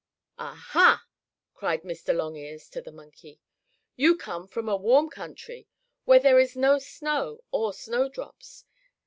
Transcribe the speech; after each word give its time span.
"Ah, 0.39 0.55
ha!" 0.69 1.05
cried 1.53 1.83
Mr. 1.83 2.11
Longears 2.11 2.69
to 2.69 2.81
the 2.81 2.91
monkey. 2.91 3.39
"You 3.95 4.17
come 4.17 4.47
from 4.47 4.67
a 4.67 4.75
warm 4.75 5.11
country, 5.11 5.67
where 6.05 6.17
there 6.17 6.39
is 6.39 6.55
no 6.55 6.79
snow 6.79 7.43
or 7.51 7.71
snowdrops. 7.71 8.65